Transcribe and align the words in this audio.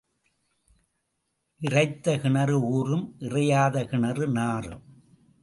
இறைத்த 1.61 2.17
கிணறு 2.21 2.59
ஊறும் 2.61 3.15
இறையாத 3.19 3.85
கிணறு 3.85 4.27
நாறும். 4.27 4.83